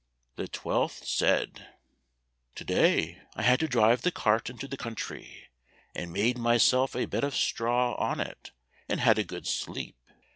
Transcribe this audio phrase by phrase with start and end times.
[0.35, 1.67] The twelfth said,
[2.55, 5.51] "To day I had to drive the cart into the country,
[5.93, 8.49] and made myself a bed of straw on it,
[8.89, 9.97] and had a good sleep.